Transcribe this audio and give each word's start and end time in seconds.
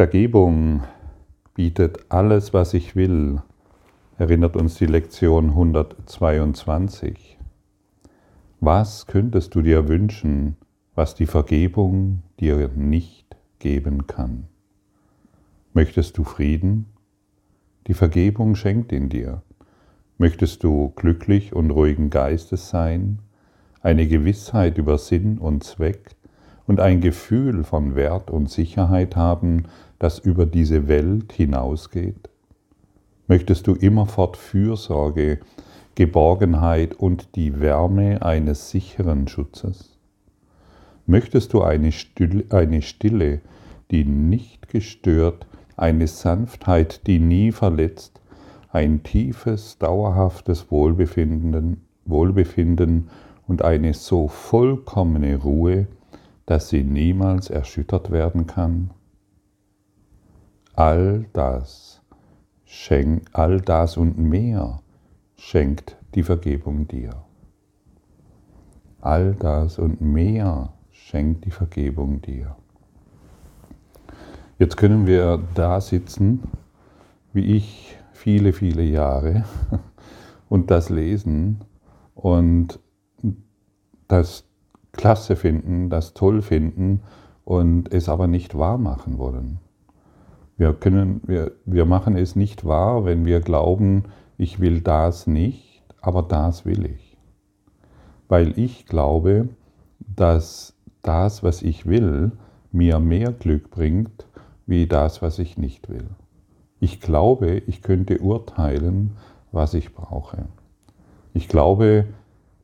Vergebung 0.00 0.80
bietet 1.52 2.06
alles, 2.08 2.54
was 2.54 2.72
ich 2.72 2.96
will, 2.96 3.42
erinnert 4.16 4.56
uns 4.56 4.76
die 4.76 4.86
Lektion 4.86 5.50
122. 5.50 7.36
Was 8.60 9.06
könntest 9.06 9.54
du 9.54 9.60
dir 9.60 9.88
wünschen, 9.88 10.56
was 10.94 11.14
die 11.14 11.26
Vergebung 11.26 12.22
dir 12.40 12.70
nicht 12.74 13.36
geben 13.58 14.06
kann? 14.06 14.44
Möchtest 15.74 16.16
du 16.16 16.24
Frieden? 16.24 16.86
Die 17.86 17.92
Vergebung 17.92 18.54
schenkt 18.54 18.92
ihn 18.92 19.10
dir. 19.10 19.42
Möchtest 20.16 20.64
du 20.64 20.94
glücklich 20.96 21.54
und 21.54 21.70
ruhigen 21.72 22.08
Geistes 22.08 22.70
sein, 22.70 23.18
eine 23.82 24.08
Gewissheit 24.08 24.78
über 24.78 24.96
Sinn 24.96 25.36
und 25.36 25.62
Zweck 25.62 26.16
und 26.66 26.80
ein 26.80 27.02
Gefühl 27.02 27.64
von 27.64 27.96
Wert 27.96 28.30
und 28.30 28.48
Sicherheit 28.48 29.16
haben, 29.16 29.64
das 30.00 30.18
über 30.18 30.46
diese 30.46 30.88
Welt 30.88 31.32
hinausgeht? 31.32 32.28
Möchtest 33.28 33.68
du 33.68 33.74
immerfort 33.74 34.36
Fürsorge, 34.36 35.38
Geborgenheit 35.94 36.94
und 36.94 37.36
die 37.36 37.60
Wärme 37.60 38.20
eines 38.22 38.70
sicheren 38.70 39.28
Schutzes? 39.28 39.96
Möchtest 41.06 41.52
du 41.52 41.62
eine 41.62 41.92
Stille, 41.92 42.44
eine 42.50 42.82
Stille 42.82 43.40
die 43.90 44.04
nicht 44.04 44.68
gestört, 44.68 45.46
eine 45.76 46.06
Sanftheit, 46.06 47.06
die 47.06 47.18
nie 47.18 47.52
verletzt, 47.52 48.20
ein 48.72 49.02
tiefes, 49.02 49.78
dauerhaftes 49.78 50.70
Wohlbefinden, 50.70 51.82
Wohlbefinden 52.04 53.08
und 53.46 53.62
eine 53.62 53.94
so 53.94 54.28
vollkommene 54.28 55.36
Ruhe, 55.36 55.86
dass 56.46 56.68
sie 56.68 56.84
niemals 56.84 57.50
erschüttert 57.50 58.10
werden 58.10 58.46
kann? 58.46 58.90
All 60.82 61.26
das 61.34 62.00
schenkt, 62.64 63.34
all 63.36 63.60
das 63.60 63.98
und 63.98 64.16
mehr 64.16 64.80
schenkt 65.36 65.98
die 66.14 66.22
Vergebung 66.22 66.88
dir. 66.88 67.22
All 69.02 69.34
das 69.34 69.78
und 69.78 70.00
mehr 70.00 70.72
schenkt 70.90 71.44
die 71.44 71.50
Vergebung 71.50 72.22
dir. 72.22 72.56
Jetzt 74.58 74.78
können 74.78 75.06
wir 75.06 75.42
da 75.54 75.82
sitzen, 75.82 76.44
wie 77.34 77.56
ich 77.56 77.98
viele, 78.14 78.54
viele 78.54 78.82
Jahre, 78.82 79.44
und 80.48 80.70
das 80.70 80.88
lesen 80.88 81.60
und 82.14 82.80
das 84.08 84.48
klasse 84.92 85.36
finden, 85.36 85.90
das 85.90 86.14
toll 86.14 86.40
finden 86.40 87.02
und 87.44 87.92
es 87.92 88.08
aber 88.08 88.26
nicht 88.26 88.56
wahr 88.56 88.78
machen 88.78 89.18
wollen. 89.18 89.58
Wir, 90.60 90.74
können, 90.74 91.22
wir, 91.24 91.52
wir 91.64 91.86
machen 91.86 92.18
es 92.18 92.36
nicht 92.36 92.66
wahr, 92.66 93.06
wenn 93.06 93.24
wir 93.24 93.40
glauben, 93.40 94.04
ich 94.36 94.60
will 94.60 94.82
das 94.82 95.26
nicht, 95.26 95.82
aber 96.02 96.20
das 96.20 96.66
will 96.66 96.84
ich. 96.84 97.16
Weil 98.28 98.58
ich 98.58 98.84
glaube, 98.84 99.48
dass 100.00 100.74
das, 101.00 101.42
was 101.42 101.62
ich 101.62 101.86
will, 101.86 102.32
mir 102.72 102.98
mehr 102.98 103.32
Glück 103.32 103.70
bringt, 103.70 104.26
wie 104.66 104.86
das, 104.86 105.22
was 105.22 105.38
ich 105.38 105.56
nicht 105.56 105.88
will. 105.88 106.10
Ich 106.78 107.00
glaube, 107.00 107.62
ich 107.66 107.80
könnte 107.80 108.18
urteilen, 108.18 109.16
was 109.52 109.72
ich 109.72 109.94
brauche. 109.94 110.44
Ich 111.32 111.48
glaube, 111.48 112.04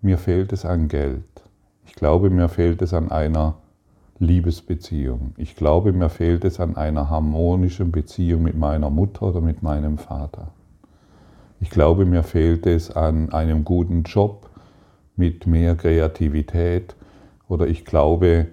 mir 0.03 0.19
fehlt 0.19 0.53
es 0.53 0.67
an 0.67 0.89
Geld. 0.89 1.25
Ich 1.87 1.95
glaube, 1.95 2.29
mir 2.29 2.51
fehlt 2.51 2.83
es 2.83 2.93
an 2.93 3.11
einer 3.11 3.57
Liebesbeziehung. 4.19 5.35
Ich 5.37 5.57
glaube, 5.57 5.93
mir 5.93 6.09
fehlt 6.09 6.45
es 6.45 6.59
an 6.61 6.77
einer 6.77 7.11
harmonischen 7.11 7.93
Beziehung 7.93 8.43
mit 8.43 8.57
meiner 8.57 8.91
Mutter 8.91 9.25
oder 9.25 9.41
mit 9.41 9.63
meinem 9.63 9.99
Vater. 9.99 10.53
Ich 11.61 11.71
glaube, 11.71 12.05
mir 12.07 12.23
fehlt 12.23 12.67
es 12.67 12.91
an 12.91 13.33
einem 13.33 13.65
guten 13.65 14.03
Job 14.05 14.49
mit 15.17 15.47
mehr 15.47 15.75
Kreativität 15.75 16.95
oder 17.49 17.67
ich 17.67 17.85
glaube, 17.85 18.49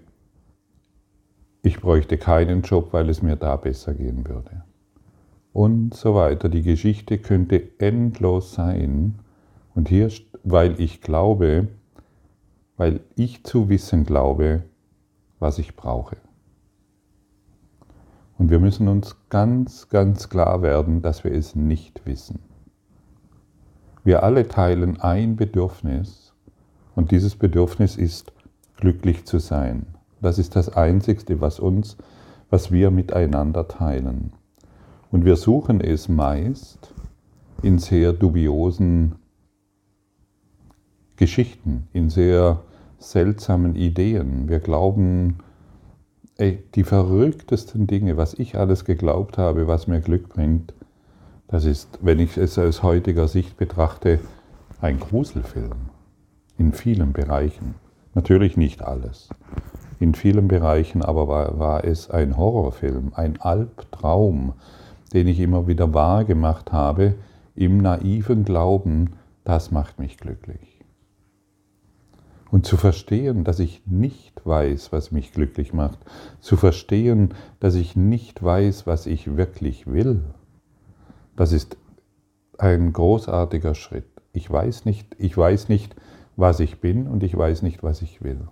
ich 1.61 1.79
bräuchte 1.79 2.17
keinen 2.17 2.61
Job, 2.61 2.89
weil 2.91 3.09
es 3.09 3.21
mir 3.21 3.37
da 3.37 3.55
besser 3.55 3.93
gehen 3.93 4.27
würde. 4.27 4.63
Und 5.53 5.93
so 5.93 6.15
weiter. 6.15 6.49
Die 6.49 6.63
Geschichte 6.63 7.19
könnte 7.19 7.61
endlos 7.77 8.53
sein. 8.53 9.19
Und 9.75 9.87
hier, 9.87 10.09
weil 10.43 10.79
ich 10.81 11.01
glaube, 11.01 11.67
weil 12.75 12.99
ich 13.15 13.43
zu 13.45 13.69
wissen 13.69 14.05
glaube, 14.05 14.63
was 15.43 15.59
ich 15.59 15.75
brauche. 15.75 16.17
Und 18.39 18.49
wir 18.49 18.59
müssen 18.59 18.87
uns 18.87 19.15
ganz, 19.29 19.89
ganz 19.89 20.29
klar 20.29 20.63
werden, 20.63 21.03
dass 21.03 21.23
wir 21.23 21.31
es 21.31 21.53
nicht 21.55 22.05
wissen. 22.05 22.39
Wir 24.03 24.23
alle 24.23 24.47
teilen 24.47 24.99
ein 24.99 25.35
Bedürfnis 25.35 26.33
und 26.95 27.11
dieses 27.11 27.35
Bedürfnis 27.35 27.95
ist, 27.95 28.33
glücklich 28.77 29.25
zu 29.25 29.39
sein. 29.39 29.85
Das 30.21 30.39
ist 30.39 30.55
das 30.55 30.69
Einzigste, 30.75 31.41
was 31.41 31.59
uns, 31.59 31.97
was 32.49 32.71
wir 32.71 32.89
miteinander 32.89 33.67
teilen. 33.67 34.33
Und 35.11 35.25
wir 35.25 35.35
suchen 35.35 35.79
es 35.79 36.09
meist 36.09 36.93
in 37.61 37.79
sehr 37.79 38.13
dubiosen 38.13 39.15
Geschichten, 41.15 41.87
in 41.93 42.09
sehr 42.09 42.61
seltsamen 43.11 43.75
Ideen. 43.75 44.47
Wir 44.49 44.59
glauben, 44.59 45.39
ey, 46.37 46.63
die 46.75 46.83
verrücktesten 46.83 47.87
Dinge, 47.87 48.17
was 48.17 48.33
ich 48.33 48.57
alles 48.57 48.85
geglaubt 48.85 49.37
habe, 49.37 49.67
was 49.67 49.87
mir 49.87 50.01
Glück 50.01 50.29
bringt, 50.29 50.73
das 51.47 51.65
ist, 51.65 51.99
wenn 52.01 52.19
ich 52.19 52.37
es 52.37 52.57
aus 52.57 52.81
heutiger 52.81 53.27
Sicht 53.27 53.57
betrachte, 53.57 54.19
ein 54.81 54.99
Gruselfilm. 54.99 55.89
In 56.57 56.73
vielen 56.73 57.13
Bereichen. 57.13 57.75
Natürlich 58.15 58.57
nicht 58.57 58.81
alles. 58.81 59.29
In 59.99 60.13
vielen 60.13 60.47
Bereichen 60.47 61.01
aber 61.01 61.27
war, 61.27 61.59
war 61.59 61.83
es 61.83 62.09
ein 62.09 62.37
Horrorfilm, 62.37 63.11
ein 63.15 63.39
Albtraum, 63.39 64.53
den 65.13 65.27
ich 65.27 65.39
immer 65.39 65.67
wieder 65.67 65.93
wahrgemacht 65.93 66.71
habe, 66.71 67.15
im 67.55 67.77
naiven 67.77 68.45
Glauben, 68.45 69.13
das 69.43 69.71
macht 69.71 69.99
mich 69.99 70.17
glücklich. 70.17 70.72
Und 72.53 72.67
zu 72.67 72.77
verstehen, 72.77 73.43
dass 73.43 73.57
ich 73.57 73.81
nicht 73.87 74.45
weiß, 74.45 74.91
was 74.91 75.11
mich 75.11 75.31
glücklich 75.33 75.73
macht. 75.73 75.97
Zu 76.39 76.55
verstehen, 76.55 77.33
dass 77.59 77.73
ich 77.73 77.95
nicht 77.95 78.43
weiß, 78.43 78.85
was 78.85 79.07
ich 79.07 79.35
wirklich 79.35 79.87
will. 79.87 80.21
Das 81.35 81.51
ist 81.51 81.77
ein 82.59 82.93
großartiger 82.93 83.73
Schritt. 83.73 84.05
Ich 84.33 84.51
weiß 84.51 84.85
nicht, 84.85 85.15
ich 85.17 85.35
weiß 85.35 85.67
nicht, 85.67 85.95
was 86.35 86.59
ich 86.59 86.79
bin 86.79 87.07
und 87.07 87.23
ich 87.23 87.35
weiß 87.35 87.63
nicht, 87.63 87.81
was 87.81 88.03
ich 88.03 88.21
will. 88.21 88.47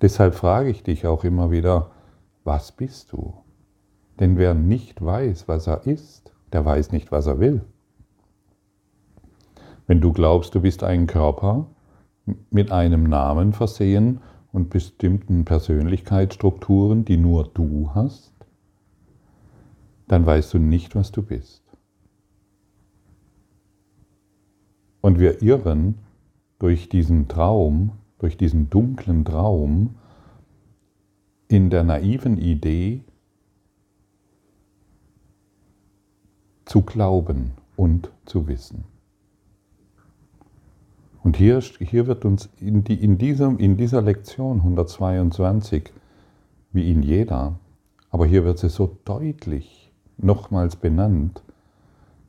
Deshalb 0.00 0.34
frage 0.34 0.70
ich 0.70 0.82
dich 0.82 1.06
auch 1.06 1.22
immer 1.22 1.50
wieder, 1.50 1.90
was 2.44 2.72
bist 2.72 3.12
du? 3.12 3.34
Denn 4.18 4.38
wer 4.38 4.54
nicht 4.54 5.04
weiß, 5.04 5.46
was 5.46 5.66
er 5.66 5.86
ist, 5.86 6.32
der 6.54 6.64
weiß 6.64 6.90
nicht, 6.90 7.12
was 7.12 7.26
er 7.26 7.38
will. 7.38 7.60
Wenn 9.86 10.00
du 10.00 10.10
glaubst, 10.14 10.54
du 10.54 10.62
bist 10.62 10.82
ein 10.82 11.06
Körper, 11.06 11.66
mit 12.50 12.72
einem 12.72 13.04
Namen 13.04 13.52
versehen 13.52 14.20
und 14.52 14.70
bestimmten 14.70 15.44
Persönlichkeitsstrukturen, 15.44 17.04
die 17.04 17.16
nur 17.16 17.44
du 17.44 17.90
hast, 17.94 18.32
dann 20.08 20.26
weißt 20.26 20.54
du 20.54 20.58
nicht, 20.58 20.94
was 20.94 21.12
du 21.12 21.22
bist. 21.22 21.62
Und 25.00 25.18
wir 25.18 25.42
irren 25.42 25.94
durch 26.58 26.88
diesen 26.88 27.28
Traum, 27.28 27.92
durch 28.18 28.36
diesen 28.36 28.68
dunklen 28.68 29.24
Traum, 29.24 29.94
in 31.48 31.70
der 31.70 31.84
naiven 31.84 32.38
Idee 32.38 33.02
zu 36.64 36.82
glauben 36.82 37.52
und 37.76 38.12
zu 38.24 38.46
wissen. 38.46 38.89
Und 41.22 41.36
hier, 41.36 41.60
hier 41.60 42.06
wird 42.06 42.24
uns 42.24 42.48
in, 42.60 42.84
die, 42.84 43.02
in, 43.02 43.18
diesem, 43.18 43.58
in 43.58 43.76
dieser 43.76 44.02
Lektion 44.02 44.58
122, 44.58 45.92
wie 46.72 46.90
in 46.90 47.02
jeder, 47.02 47.58
aber 48.10 48.26
hier 48.26 48.44
wird 48.44 48.58
sie 48.58 48.68
so 48.68 48.98
deutlich 49.04 49.92
nochmals 50.16 50.76
benannt, 50.76 51.42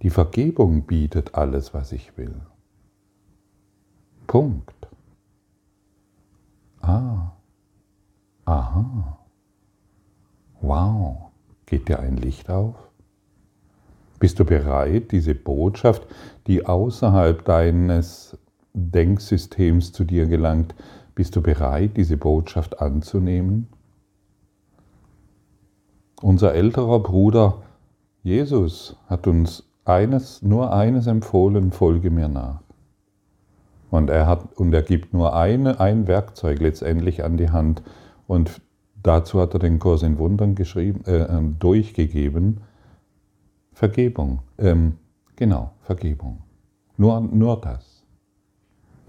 die 0.02 0.10
Vergebung 0.10 0.84
bietet 0.84 1.36
alles, 1.36 1.74
was 1.74 1.92
ich 1.92 2.18
will. 2.18 2.36
Punkt. 4.28 4.88
Ah. 6.82 7.34
Aha. 8.46 9.18
Wow. 10.62 11.32
Geht 11.66 11.88
dir 11.88 12.00
ein 12.00 12.18
Licht 12.18 12.50
auf? 12.50 12.76
Bist 14.20 14.40
du 14.40 14.46
bereit, 14.46 15.12
diese 15.12 15.36
Botschaft, 15.36 16.06
die 16.48 16.66
außerhalb 16.66 17.46
deines 17.46 18.38
Denksystems 18.74 19.92
zu 19.92 20.04
dir 20.04 20.28
gelangt, 20.28 20.76
bist 21.16 21.36
du 21.36 21.42
bereit, 21.42 21.98
diese 21.98 22.18
Botschaft 22.18 22.80
anzunehmen? 22.80 23.68
Unser 26.22 26.54
älterer 26.54 27.00
Bruder 27.00 27.64
Jesus 28.24 28.96
hat 29.08 29.26
uns 29.26 29.64
eines, 29.86 30.42
nur 30.44 30.72
eines 30.72 31.08
empfohlen, 31.08 31.72
folge 31.72 32.12
mir 32.12 32.28
nach. 32.28 32.62
Und 33.90 34.10
er, 34.10 34.28
hat, 34.28 34.56
und 34.58 34.74
er 34.74 34.84
gibt 34.84 35.14
nur 35.14 35.36
eine, 35.36 35.80
ein 35.80 36.08
Werkzeug 36.08 36.60
letztendlich 36.60 37.24
an 37.24 37.38
die 37.38 37.50
Hand. 37.50 37.82
Und 38.28 38.62
dazu 39.04 39.42
hat 39.42 39.54
er 39.54 39.60
den 39.60 39.80
Kurs 39.80 40.04
in 40.04 40.18
Wundern 40.18 40.56
geschrieben, 40.56 41.04
äh, 41.06 41.24
ähm, 41.24 41.58
durchgegeben. 41.60 42.62
Vergebung. 43.74 44.40
Ähm, 44.58 44.98
genau, 45.36 45.72
Vergebung. 45.82 46.44
Nur, 46.98 47.20
nur 47.20 47.60
das. 47.60 47.91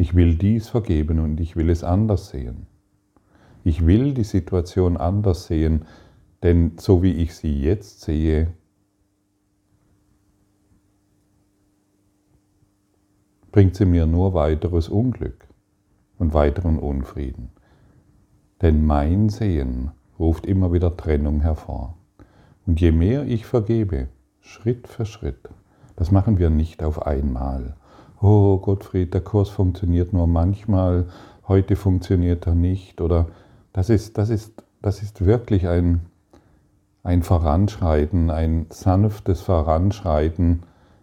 Ich 0.02 0.16
will 0.16 0.34
dies 0.34 0.68
vergeben 0.68 1.20
und 1.20 1.38
ich 1.38 1.54
will 1.54 1.70
es 1.70 1.84
anders 1.84 2.30
sehen. 2.30 2.66
Ich 3.62 3.86
will 3.86 4.14
die 4.14 4.24
Situation 4.24 4.96
anders 4.96 5.46
sehen, 5.46 5.84
denn 6.42 6.72
so 6.76 7.04
wie 7.04 7.12
ich 7.12 7.36
sie 7.36 7.62
jetzt 7.62 8.00
sehe, 8.00 8.52
bringt 13.52 13.76
sie 13.76 13.84
mir 13.84 14.06
nur 14.06 14.34
weiteres 14.34 14.88
Unglück 14.88 15.46
und 16.18 16.34
weiteren 16.34 16.80
Unfrieden. 16.80 17.50
Denn 18.60 18.84
mein 18.84 19.28
Sehen 19.28 19.92
ruft 20.18 20.46
immer 20.46 20.72
wieder 20.72 20.96
Trennung 20.96 21.42
hervor. 21.42 21.96
Und 22.66 22.80
je 22.80 22.90
mehr 22.90 23.24
ich 23.24 23.46
vergebe, 23.46 24.08
Schritt 24.40 24.88
für 24.88 25.06
Schritt, 25.06 25.48
das 25.94 26.10
machen 26.10 26.40
wir 26.40 26.50
nicht 26.50 26.82
auf 26.82 27.06
einmal. 27.06 27.76
Oh 28.22 28.56
Gottfried, 28.58 29.12
der 29.12 29.20
Kurs 29.20 29.48
funktioniert 29.50 30.12
nur 30.12 30.26
manchmal, 30.26 31.06
heute 31.48 31.76
funktioniert 31.76 32.46
er 32.46 32.54
nicht. 32.54 33.00
Oder 33.00 33.26
das 33.72 33.90
ist, 33.90 34.16
das 34.16 34.30
ist, 34.30 34.62
das 34.80 35.02
ist 35.02 35.26
wirklich 35.26 35.68
ein, 35.68 36.00
ein 37.02 37.22
Voranschreiten, 37.22 38.30
ein 38.30 38.66
sanftes 38.70 39.42
Voranschreiten 39.42 40.62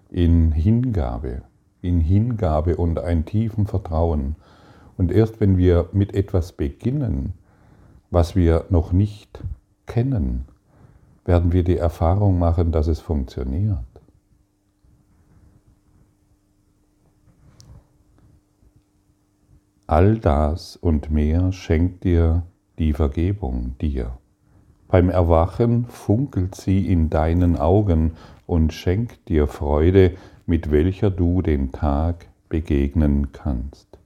in 0.09 0.51
Hingabe 0.53 1.43
in 1.81 1.99
Hingabe 1.99 2.75
und 2.75 2.99
ein 2.99 3.25
tiefen 3.25 3.67
Vertrauen. 3.67 4.35
Und 4.97 5.11
erst 5.11 5.39
wenn 5.39 5.57
wir 5.57 5.89
mit 5.93 6.13
etwas 6.13 6.51
beginnen, 6.51 7.33
was 8.11 8.35
wir 8.35 8.65
noch 8.69 8.91
nicht 8.91 9.39
kennen, 9.85 10.45
werden 11.25 11.53
wir 11.53 11.63
die 11.63 11.77
Erfahrung 11.77 12.39
machen, 12.39 12.71
dass 12.71 12.87
es 12.87 12.99
funktioniert. 12.99 13.79
All 19.89 20.19
das 20.19 20.75
und 20.75 21.09
mehr 21.09 21.51
schenkt 21.51 22.03
dir 22.03 22.43
die 22.77 22.93
Vergebung 22.93 23.73
dir. 23.81 24.19
Beim 24.87 25.09
Erwachen 25.09 25.85
funkelt 25.87 26.53
sie 26.53 26.85
in 26.85 27.09
deinen 27.09 27.57
Augen 27.57 28.11
und 28.45 28.71
schenkt 28.71 29.29
dir 29.29 29.47
Freude, 29.47 30.13
mit 30.45 30.69
welcher 30.69 31.09
du 31.09 31.41
den 31.41 31.71
Tag 31.71 32.27
begegnen 32.49 33.31
kannst. 33.31 33.97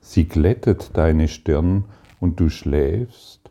Sie 0.00 0.24
glättet 0.24 0.96
deine 0.96 1.28
Stirn 1.28 1.84
und 2.18 2.40
du 2.40 2.48
schläfst 2.48 3.50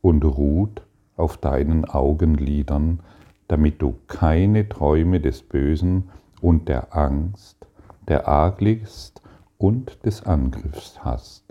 und 0.00 0.24
ruht 0.24 0.82
auf 1.16 1.36
deinen 1.36 1.84
Augenlidern, 1.84 2.98
damit 3.46 3.80
du 3.82 3.94
keine 4.08 4.68
Träume 4.68 5.20
des 5.20 5.42
Bösen 5.42 6.10
und 6.40 6.68
der 6.68 6.96
Angst, 6.96 7.68
der 8.08 8.26
Arglist 8.26 9.22
und 9.58 10.04
des 10.04 10.24
Angriffs 10.24 11.00
hast. 11.04 11.44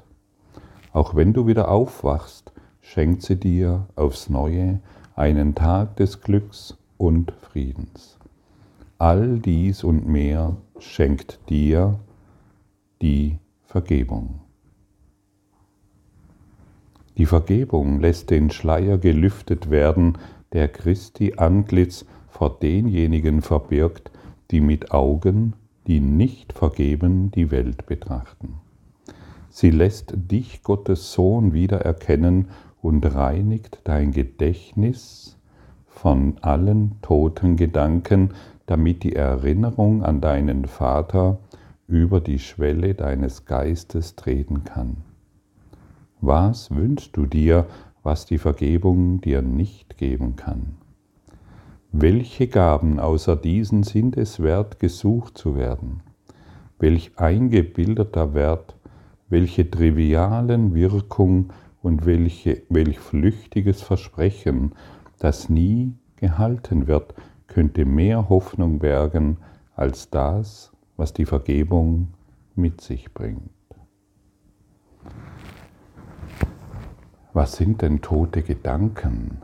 Auch 0.93 1.15
wenn 1.15 1.33
du 1.33 1.45
wieder 1.45 1.69
aufwachst, 1.69 2.51
schenkt 2.81 3.21
sie 3.21 3.35
dir 3.35 3.87
aufs 3.95 4.29
neue 4.29 4.79
einen 5.15 5.55
Tag 5.55 5.97
des 5.97 6.21
Glücks 6.21 6.77
und 6.97 7.31
Friedens. 7.41 8.17
All 8.97 9.39
dies 9.39 9.83
und 9.83 10.07
mehr 10.07 10.55
schenkt 10.79 11.39
dir 11.49 11.99
die 13.01 13.37
Vergebung. 13.65 14.41
Die 17.17 17.25
Vergebung 17.25 17.99
lässt 17.99 18.29
den 18.29 18.51
Schleier 18.51 18.97
gelüftet 18.97 19.69
werden, 19.69 20.17
der 20.53 20.67
Christi 20.67 21.33
Antlitz 21.37 22.05
vor 22.29 22.57
denjenigen 22.59 23.41
verbirgt, 23.41 24.11
die 24.51 24.61
mit 24.61 24.91
Augen, 24.91 25.53
die 25.87 26.01
nicht 26.01 26.53
vergeben, 26.53 27.31
die 27.31 27.49
Welt 27.49 27.85
betrachten. 27.85 28.55
Sie 29.49 29.71
lässt 29.71 30.13
dich, 30.15 30.61
Gottes 30.61 31.13
Sohn, 31.13 31.53
wieder 31.53 31.81
erkennen 31.81 32.49
und 32.81 33.03
reinigt 33.05 33.79
dein 33.85 34.11
Gedächtnis 34.11 35.37
von 35.87 36.37
allen 36.41 37.01
toten 37.01 37.55
Gedanken, 37.55 38.31
damit 38.67 39.03
die 39.03 39.15
Erinnerung 39.15 40.03
an 40.03 40.21
deinen 40.21 40.65
Vater 40.65 41.39
über 41.87 42.19
die 42.19 42.39
Schwelle 42.39 42.93
deines 42.93 43.45
Geistes 43.45 44.15
treten 44.15 44.63
kann. 44.63 44.97
Was 46.19 46.71
wünschst 46.71 47.15
du 47.15 47.25
dir, 47.25 47.65
was 48.03 48.25
die 48.25 48.37
Vergebung 48.37 49.21
dir 49.21 49.41
nicht 49.41 49.97
geben 49.97 50.35
kann? 50.35 50.77
Welche 51.93 52.47
Gaben 52.47 52.99
außer 52.99 53.37
diesen 53.37 53.83
sind 53.83 54.17
es 54.17 54.41
wert, 54.41 54.79
gesucht 54.79 55.37
zu 55.37 55.55
werden? 55.55 56.03
Welch 56.79 57.11
eingebildeter 57.15 58.33
Wert, 58.33 58.75
welche 59.29 59.69
trivialen 59.69 60.75
Wirkung 60.75 61.53
und 61.81 62.05
welche, 62.05 62.61
welch 62.69 62.99
flüchtiges 62.99 63.81
Versprechen, 63.81 64.73
das 65.17 65.49
nie 65.49 65.93
gehalten 66.17 66.87
wird, 66.87 67.13
könnte 67.47 67.85
mehr 67.85 68.27
Hoffnung 68.27 68.79
bergen 68.79 69.37
als 69.73 70.09
das, 70.09 70.73
was 70.97 71.13
die 71.13 71.25
Vergebung 71.25 72.09
mit 72.55 72.81
sich 72.81 73.13
bringt. 73.13 73.49
Was 77.31 77.55
sind 77.55 77.81
denn 77.81 78.01
tote 78.01 78.41
Gedanken? 78.41 79.41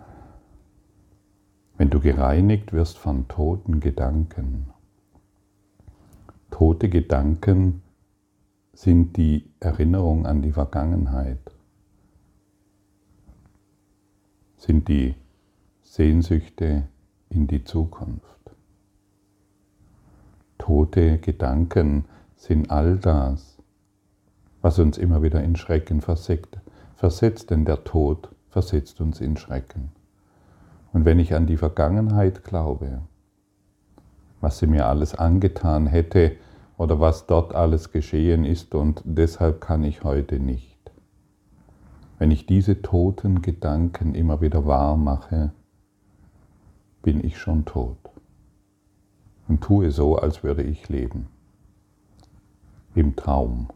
Wenn 1.84 1.90
du 1.90 2.00
gereinigt 2.00 2.72
wirst 2.72 2.98
von 2.98 3.28
toten 3.28 3.82
Gedanken. 3.82 4.68
Tote 6.50 6.88
Gedanken 6.88 7.82
sind 8.72 9.18
die 9.18 9.52
Erinnerung 9.60 10.26
an 10.26 10.42
die 10.42 10.54
Vergangenheit, 10.54 11.42
sind 14.56 14.88
die 14.88 15.16
Sehnsüchte 15.82 16.88
in 17.28 17.48
die 17.48 17.66
Zukunft. 17.66 18.56
Tote 20.60 21.18
Gedanken 21.18 22.06
sind 22.38 22.72
all 22.72 22.98
das, 22.98 23.58
was 24.62 24.80
uns 24.80 24.98
immer 24.98 25.22
wieder 25.22 25.44
in 25.44 25.58
Schrecken 25.58 26.00
versetzt, 26.00 26.60
versetzt, 26.96 27.50
denn 27.50 27.66
der 27.66 27.84
Tod 27.84 28.30
versetzt 28.48 29.02
uns 29.02 29.20
in 29.20 29.36
Schrecken. 29.36 29.92
Und 30.94 31.06
wenn 31.06 31.20
ich 31.20 31.34
an 31.34 31.48
die 31.48 31.58
Vergangenheit 31.58 32.44
glaube, 32.44 33.02
was 34.40 34.60
sie 34.60 34.68
mir 34.68 34.86
alles 34.86 35.16
angetan 35.16 35.88
hätte 35.88 36.34
oder 36.78 37.00
was 37.00 37.26
dort 37.26 37.56
alles 37.56 37.92
geschehen 37.92 38.46
ist 38.46 38.76
und 38.76 39.02
deshalb 39.04 39.60
kann 39.60 39.84
ich 39.84 40.04
heute 40.04 40.40
nicht. 40.40 40.78
Wenn 42.20 42.30
ich 42.30 42.46
diese 42.46 42.82
toten 42.82 43.42
Gedanken 43.42 44.14
immer 44.14 44.40
wieder 44.40 44.66
wahr 44.66 44.96
mache, 44.96 45.52
bin 47.02 47.24
ich 47.24 47.38
schon 47.38 47.66
tot 47.66 47.98
und 49.48 49.62
tue 49.62 49.92
so, 49.92 50.18
als 50.18 50.44
würde 50.44 50.62
ich 50.62 50.90
leben. 50.90 51.28
Im 52.96 53.16
Traum. 53.16 53.68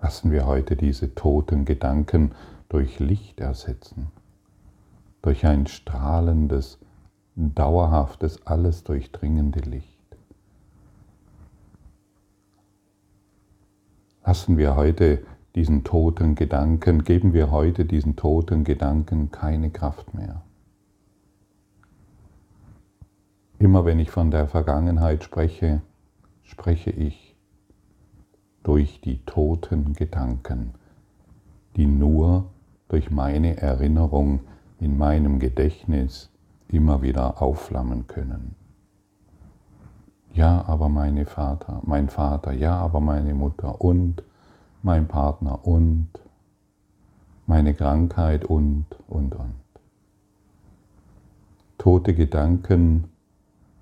Lassen 0.00 0.30
wir 0.30 0.46
heute 0.46 0.74
diese 0.74 1.14
toten 1.14 1.64
Gedanken 1.66 2.32
durch 2.68 2.98
Licht 2.98 3.40
ersetzen, 3.40 4.08
durch 5.22 5.46
ein 5.46 5.66
strahlendes, 5.66 6.78
dauerhaftes, 7.34 8.46
alles 8.46 8.84
durchdringende 8.84 9.60
Licht. 9.60 9.98
Lassen 14.24 14.58
wir 14.58 14.76
heute 14.76 15.24
diesen 15.54 15.84
toten 15.84 16.34
Gedanken, 16.34 17.04
geben 17.04 17.32
wir 17.32 17.50
heute 17.50 17.86
diesen 17.86 18.16
toten 18.16 18.64
Gedanken 18.64 19.30
keine 19.30 19.70
Kraft 19.70 20.12
mehr. 20.12 20.42
Immer 23.58 23.84
wenn 23.84 23.98
ich 23.98 24.10
von 24.10 24.30
der 24.30 24.46
Vergangenheit 24.46 25.24
spreche, 25.24 25.80
spreche 26.42 26.90
ich 26.90 27.34
durch 28.62 29.00
die 29.00 29.24
toten 29.24 29.94
Gedanken, 29.94 30.74
die 31.76 31.86
nur 31.86 32.50
durch 32.88 33.10
meine 33.10 33.56
Erinnerung 33.58 34.40
in 34.80 34.96
meinem 34.96 35.38
Gedächtnis 35.38 36.30
immer 36.68 37.02
wieder 37.02 37.42
aufflammen 37.42 38.06
können. 38.06 38.54
Ja, 40.32 40.64
aber 40.66 40.88
meine 40.88 41.26
Vater, 41.26 41.80
mein 41.84 42.08
Vater, 42.08 42.52
ja, 42.52 42.76
aber 42.76 43.00
meine 43.00 43.34
Mutter 43.34 43.80
und 43.80 44.22
mein 44.82 45.08
Partner 45.08 45.66
und 45.66 46.08
meine 47.46 47.74
Krankheit 47.74 48.44
und, 48.44 48.86
und, 49.08 49.34
und. 49.34 49.54
Tote 51.78 52.14
Gedanken 52.14 53.04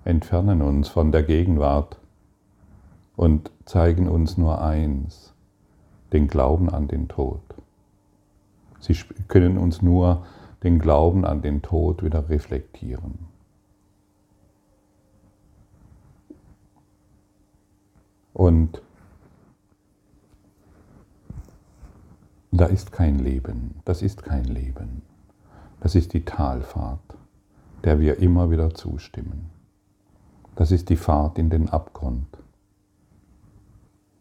entfernen 0.03 0.61
uns 0.61 0.87
von 0.87 1.11
der 1.11 1.23
Gegenwart 1.23 1.99
und 3.15 3.51
zeigen 3.65 4.07
uns 4.07 4.37
nur 4.37 4.61
eins, 4.61 5.33
den 6.13 6.27
Glauben 6.27 6.69
an 6.69 6.87
den 6.87 7.07
Tod. 7.09 7.41
Sie 8.79 8.95
können 9.27 9.57
uns 9.57 9.81
nur 9.81 10.25
den 10.63 10.79
Glauben 10.79 11.25
an 11.25 11.41
den 11.41 11.61
Tod 11.61 12.03
wieder 12.03 12.29
reflektieren. 12.29 13.27
Und 18.33 18.81
da 22.51 22.65
ist 22.65 22.91
kein 22.91 23.19
Leben, 23.19 23.81
das 23.85 24.01
ist 24.01 24.23
kein 24.23 24.43
Leben. 24.43 25.01
Das 25.79 25.95
ist 25.95 26.13
die 26.13 26.25
Talfahrt, 26.25 27.17
der 27.83 27.99
wir 27.99 28.19
immer 28.19 28.49
wieder 28.49 28.73
zustimmen. 28.73 29.49
Das 30.55 30.71
ist 30.71 30.89
die 30.89 30.95
Fahrt 30.95 31.37
in 31.37 31.49
den 31.49 31.69
Abgrund, 31.69 32.25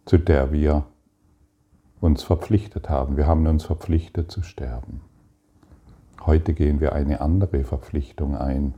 zu 0.04 0.18
der 0.18 0.52
wir 0.52 0.84
uns 2.00 2.22
verpflichtet 2.22 2.88
haben. 2.88 3.16
Wir 3.16 3.26
haben 3.26 3.46
uns 3.46 3.64
verpflichtet 3.64 4.30
zu 4.30 4.42
sterben. 4.42 5.00
Heute 6.24 6.54
gehen 6.54 6.80
wir 6.80 6.92
eine 6.92 7.20
andere 7.20 7.64
Verpflichtung 7.64 8.36
ein. 8.36 8.74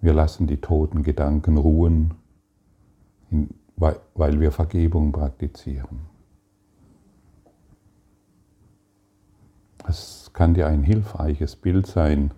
Wir 0.00 0.14
lassen 0.14 0.46
die 0.46 0.60
toten 0.60 1.02
Gedanken 1.02 1.58
ruhen, 1.58 2.14
weil 3.76 4.40
wir 4.40 4.52
Vergebung 4.52 5.12
praktizieren. 5.12 6.00
Es 9.88 10.30
kann 10.32 10.54
dir 10.54 10.66
ein 10.66 10.82
hilfreiches 10.82 11.56
Bild 11.56 11.86
sein, 11.86 12.32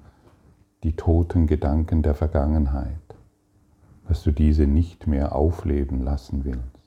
die 0.83 0.95
toten 0.95 1.47
Gedanken 1.47 2.03
der 2.03 2.15
Vergangenheit, 2.15 3.17
dass 4.07 4.23
du 4.23 4.33
diese 4.33 4.67
nicht 4.67 5.07
mehr 5.07 5.35
aufleben 5.35 6.03
lassen 6.03 6.45
willst. 6.45 6.78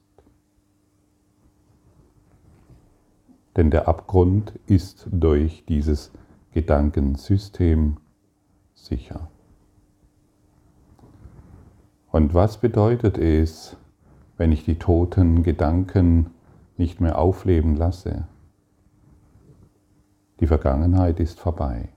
Denn 3.55 3.72
der 3.72 3.88
Abgrund 3.88 4.53
ist 4.65 5.08
durch 5.12 5.65
dieses 5.67 6.12
Gedankensystem 6.51 7.98
sicher. 8.74 9.29
Und 12.12 12.34
was 12.34 12.58
bedeutet 12.58 13.17
es, 13.17 13.77
wenn 14.38 14.51
ich 14.51 14.65
die 14.65 14.79
toten 14.79 15.43
Gedanken 15.43 16.31
nicht 16.77 17.00
mehr 17.00 17.17
aufleben 17.17 17.75
lasse? 17.75 18.27
Die 20.39 20.48
Vergangenheit 20.48 21.20
ist 21.20 21.39
vorbei. 21.39 21.89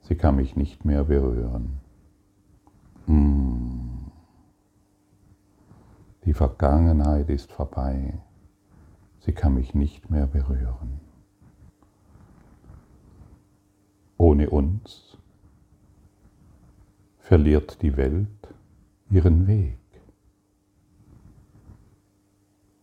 Sie 0.00 0.14
kann 0.14 0.36
mich 0.36 0.56
nicht 0.56 0.84
mehr 0.84 1.04
berühren. 1.04 1.80
Mm. 3.06 4.06
Die 6.24 6.32
Vergangenheit 6.32 7.28
ist 7.28 7.52
vorbei. 7.52 8.20
Sie 9.28 9.34
kann 9.34 9.52
mich 9.52 9.74
nicht 9.74 10.08
mehr 10.08 10.26
berühren. 10.26 11.00
Ohne 14.16 14.48
uns 14.48 15.18
verliert 17.18 17.82
die 17.82 17.98
Welt 17.98 18.54
ihren 19.10 19.46
Weg. 19.46 19.76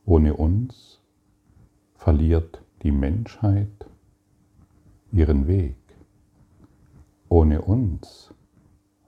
Ohne 0.05 0.35
uns 0.35 1.01
verliert 1.95 2.61
die 2.83 2.91
Menschheit 2.91 3.89
ihren 5.11 5.47
Weg. 5.47 5.79
Ohne 7.27 7.63
uns 7.63 8.31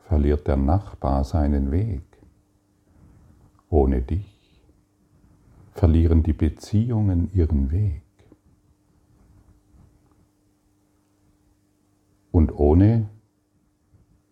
verliert 0.07 0.47
der 0.47 0.57
Nachbar 0.57 1.23
seinen 1.23 1.69
Weg. 1.69 2.01
Ohne 3.69 4.01
dich 4.01 4.36
verlieren 5.77 6.23
die 6.23 6.33
Beziehungen 6.33 7.29
ihren 7.33 7.71
Weg. 7.71 8.01
Und 12.31 12.51
ohne 12.51 13.09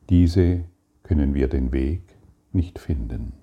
diese 0.10 0.66
können 1.04 1.36
wir 1.36 1.48
den 1.48 1.72
Weg 1.72 2.02
nicht 2.52 2.80
finden. 2.80 3.34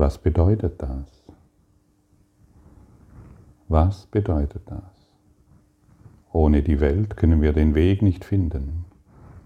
Was 0.00 0.16
bedeutet 0.16 0.80
das? 0.80 1.22
Was 3.68 4.06
bedeutet 4.06 4.62
das? 4.64 4.82
Ohne 6.32 6.62
die 6.62 6.80
Welt 6.80 7.18
können 7.18 7.42
wir 7.42 7.52
den 7.52 7.74
Weg 7.74 8.00
nicht 8.00 8.24
finden. 8.24 8.86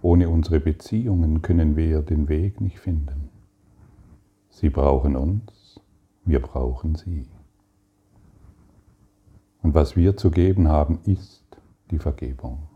Ohne 0.01 0.29
unsere 0.29 0.61
Beziehungen 0.61 1.43
können 1.43 1.77
wir 1.77 2.03
den 2.03 2.29
Weg 2.29 2.61
nicht 2.61 2.79
finden. 2.79 3.31
Sie 4.49 4.71
brauchen 4.71 5.17
uns, 5.17 5.81
wir 6.25 6.41
brauchen 6.41 6.95
sie. 6.95 7.27
Und 9.63 9.75
was 9.75 9.97
wir 9.97 10.17
zu 10.17 10.31
geben 10.31 10.69
haben, 10.69 11.01
ist 11.05 11.45
die 11.91 11.99
Vergebung. 11.99 12.69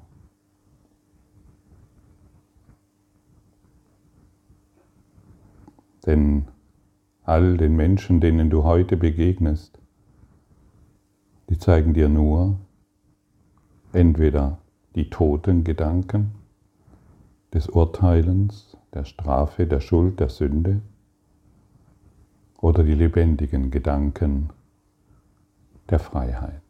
Denn 6.04 6.48
all 7.28 7.58
den 7.58 7.76
Menschen, 7.76 8.22
denen 8.22 8.48
du 8.48 8.64
heute 8.64 8.96
begegnest, 8.96 9.78
die 11.50 11.58
zeigen 11.58 11.92
dir 11.92 12.08
nur 12.08 12.58
entweder 13.92 14.58
die 14.94 15.10
toten 15.10 15.62
Gedanken 15.62 16.32
des 17.52 17.68
Urteilens, 17.68 18.78
der 18.94 19.04
Strafe, 19.04 19.66
der 19.66 19.80
Schuld, 19.80 20.20
der 20.20 20.30
Sünde 20.30 20.80
oder 22.62 22.82
die 22.82 22.94
lebendigen 22.94 23.70
Gedanken 23.70 24.48
der 25.90 25.98
Freiheit, 25.98 26.62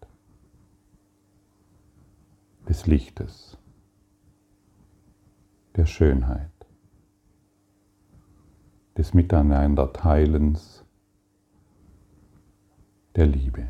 des 2.69 2.89
Lichtes, 2.89 3.57
der 5.77 5.87
Schönheit 5.87 6.58
des 8.99 9.15
Miteinanderteilens, 9.15 10.85
der 13.15 13.27
Liebe. 13.27 13.69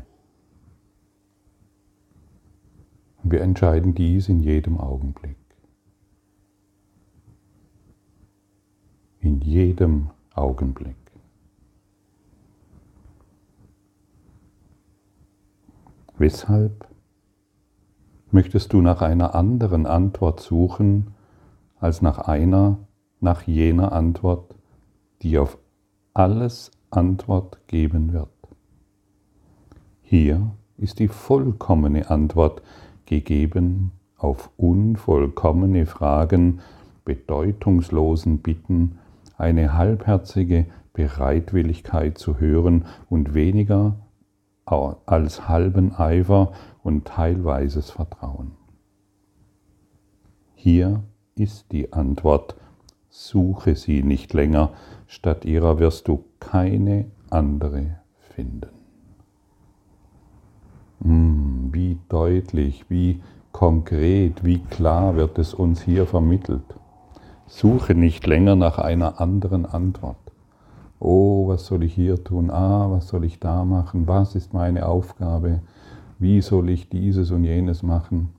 Und 3.23 3.31
wir 3.31 3.41
entscheiden 3.41 3.93
dies 3.93 4.27
in 4.27 4.39
jedem 4.39 4.79
Augenblick. 4.79 5.37
In 9.19 9.39
jedem 9.41 10.09
Augenblick. 10.33 10.95
Weshalb 16.17 16.87
möchtest 18.31 18.73
du 18.73 18.81
nach 18.81 19.03
einer 19.03 19.35
anderen 19.35 19.85
Antwort 19.85 20.39
suchen 20.39 21.13
als 21.79 22.01
nach 22.01 22.17
einer, 22.17 22.79
nach 23.19 23.43
jener 23.43 23.91
Antwort, 23.91 24.58
die 25.21 25.37
auf 25.37 25.57
alles 26.13 26.71
Antwort 26.89 27.59
geben 27.67 28.13
wird. 28.13 28.29
Hier 30.01 30.51
ist 30.77 30.99
die 30.99 31.07
vollkommene 31.07 32.09
Antwort 32.09 32.61
gegeben 33.05 33.91
auf 34.17 34.49
unvollkommene 34.57 35.85
Fragen, 35.85 36.61
bedeutungslosen 37.05 38.39
Bitten, 38.39 38.99
eine 39.37 39.77
halbherzige 39.77 40.65
Bereitwilligkeit 40.93 42.17
zu 42.17 42.39
hören 42.39 42.85
und 43.09 43.33
weniger 43.33 43.95
als 44.65 45.47
halben 45.47 45.95
Eifer 45.95 46.51
und 46.83 47.05
teilweises 47.05 47.89
Vertrauen. 47.89 48.51
Hier 50.53 51.03
ist 51.35 51.71
die 51.71 51.93
Antwort, 51.93 52.55
suche 53.09 53.75
sie 53.75 54.03
nicht 54.03 54.33
länger, 54.33 54.71
statt 55.07 55.45
ihrer 55.45 55.79
wirst 55.79 56.07
du 56.07 56.23
keine 56.39 57.05
andere 57.29 57.97
finden. 58.35 58.69
Hm, 61.01 61.69
wie 61.71 61.97
deutlich, 62.09 62.85
wie 62.89 63.21
konkret, 63.51 64.43
wie 64.43 64.59
klar 64.59 65.15
wird 65.15 65.37
es 65.39 65.53
uns 65.53 65.81
hier 65.81 66.05
vermittelt. 66.05 66.63
Suche 67.47 67.95
nicht 67.95 68.27
länger 68.27 68.55
nach 68.55 68.77
einer 68.77 69.19
anderen 69.19 69.65
Antwort. 69.65 70.17
Oh, 70.99 71.47
was 71.47 71.65
soll 71.65 71.83
ich 71.83 71.93
hier 71.93 72.23
tun? 72.23 72.51
Ah, 72.51 72.91
was 72.91 73.07
soll 73.07 73.23
ich 73.23 73.39
da 73.39 73.63
machen? 73.63 74.07
Was 74.07 74.35
ist 74.35 74.53
meine 74.53 74.85
Aufgabe? 74.85 75.61
Wie 76.19 76.41
soll 76.41 76.69
ich 76.69 76.89
dieses 76.89 77.31
und 77.31 77.45
jenes 77.45 77.81
machen? 77.81 78.33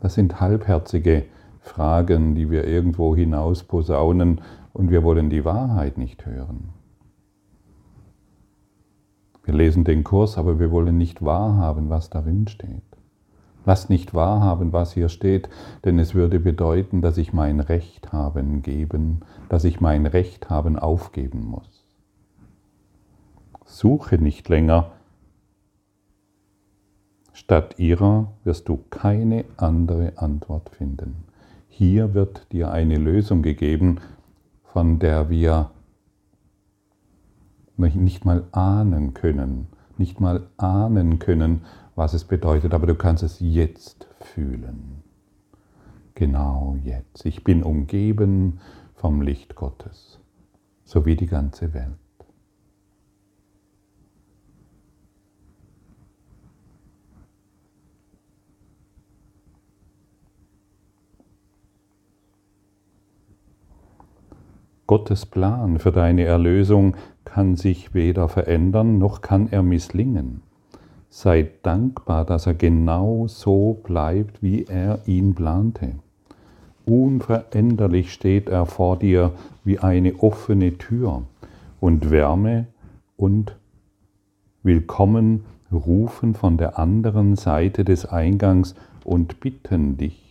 Das 0.00 0.14
sind 0.14 0.40
halbherzige 0.40 1.24
Fragen, 1.62 2.34
die 2.34 2.50
wir 2.50 2.66
irgendwo 2.66 3.14
hinaus 3.16 3.62
posaunen 3.62 4.40
und 4.72 4.90
wir 4.90 5.02
wollen 5.02 5.30
die 5.30 5.44
Wahrheit 5.44 5.96
nicht 5.96 6.26
hören. 6.26 6.70
Wir 9.44 9.54
lesen 9.54 9.84
den 9.84 10.04
Kurs, 10.04 10.38
aber 10.38 10.58
wir 10.58 10.70
wollen 10.70 10.98
nicht 10.98 11.24
wahrhaben, 11.24 11.88
was 11.88 12.10
darin 12.10 12.46
steht. 12.48 12.82
Lass 13.64 13.88
nicht 13.88 14.12
wahrhaben, 14.12 14.72
was 14.72 14.92
hier 14.92 15.08
steht, 15.08 15.48
denn 15.84 15.98
es 15.98 16.14
würde 16.14 16.40
bedeuten, 16.40 17.00
dass 17.00 17.16
ich 17.16 17.32
mein 17.32 17.60
Recht 17.60 18.12
haben 18.12 18.62
geben, 18.62 19.20
dass 19.48 19.64
ich 19.64 19.80
mein 19.80 20.06
Recht 20.06 20.50
haben 20.50 20.78
aufgeben 20.78 21.44
muss. 21.46 21.84
Suche 23.64 24.18
nicht 24.18 24.48
länger. 24.48 24.90
Statt 27.32 27.78
ihrer 27.78 28.32
wirst 28.44 28.68
du 28.68 28.80
keine 28.90 29.44
andere 29.56 30.12
Antwort 30.16 30.70
finden. 30.70 31.31
Hier 31.74 32.12
wird 32.12 32.52
dir 32.52 32.70
eine 32.70 32.98
Lösung 32.98 33.40
gegeben, 33.40 33.98
von 34.62 34.98
der 34.98 35.30
wir 35.30 35.70
nicht 37.78 38.26
mal 38.26 38.44
ahnen 38.52 39.14
können, 39.14 39.68
nicht 39.96 40.20
mal 40.20 40.50
ahnen 40.58 41.18
können, 41.18 41.62
was 41.94 42.12
es 42.12 42.24
bedeutet, 42.24 42.74
aber 42.74 42.86
du 42.86 42.94
kannst 42.94 43.22
es 43.22 43.38
jetzt 43.40 44.06
fühlen. 44.20 45.02
Genau 46.14 46.76
jetzt. 46.84 47.24
Ich 47.24 47.42
bin 47.42 47.62
umgeben 47.62 48.60
vom 48.94 49.22
Licht 49.22 49.54
Gottes, 49.54 50.20
so 50.84 51.06
wie 51.06 51.16
die 51.16 51.26
ganze 51.26 51.72
Welt. 51.72 52.01
Gottes 64.92 65.24
Plan 65.24 65.78
für 65.78 65.90
deine 65.90 66.24
Erlösung 66.24 66.98
kann 67.24 67.56
sich 67.56 67.94
weder 67.94 68.28
verändern, 68.28 68.98
noch 68.98 69.22
kann 69.22 69.48
er 69.50 69.62
misslingen. 69.62 70.42
Sei 71.08 71.48
dankbar, 71.62 72.26
dass 72.26 72.46
er 72.46 72.52
genau 72.52 73.26
so 73.26 73.80
bleibt, 73.84 74.42
wie 74.42 74.64
er 74.64 74.98
ihn 75.06 75.34
plante. 75.34 75.94
Unveränderlich 76.84 78.12
steht 78.12 78.50
er 78.50 78.66
vor 78.66 78.98
dir 78.98 79.32
wie 79.64 79.78
eine 79.78 80.16
offene 80.18 80.76
Tür 80.76 81.22
und 81.80 82.10
Wärme 82.10 82.66
und 83.16 83.56
Willkommen 84.62 85.44
rufen 85.72 86.34
von 86.34 86.58
der 86.58 86.78
anderen 86.78 87.36
Seite 87.36 87.86
des 87.86 88.04
Eingangs 88.04 88.74
und 89.04 89.40
bitten 89.40 89.96
dich 89.96 90.21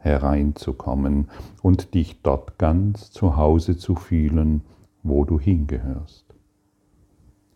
hereinzukommen 0.00 1.28
und 1.62 1.94
dich 1.94 2.20
dort 2.22 2.58
ganz 2.58 3.10
zu 3.10 3.36
Hause 3.36 3.76
zu 3.76 3.94
fühlen, 3.94 4.62
wo 5.02 5.24
du 5.24 5.38
hingehörst. 5.38 6.24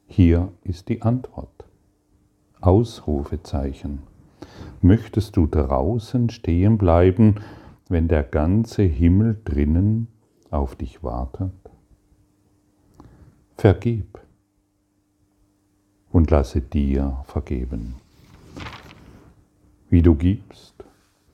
Hier 0.07 0.53
ist 0.63 0.89
die 0.89 1.03
Antwort. 1.03 1.65
Ausrufezeichen. 2.61 4.01
Möchtest 4.81 5.37
du 5.37 5.47
draußen 5.47 6.31
stehen 6.31 6.79
bleiben, 6.79 7.37
wenn 7.89 8.09
der 8.09 8.23
ganze 8.23 8.83
Himmel 8.83 9.41
drinnen 9.45 10.09
auf 10.51 10.77
dich 10.77 11.03
wartet? 11.03 11.53
Vergib 13.57 14.21
und 16.13 16.31
lasse 16.31 16.61
dir 16.61 17.23
vergeben. 17.25 17.97
Wie 19.91 20.03
du 20.03 20.15
gibst, 20.15 20.84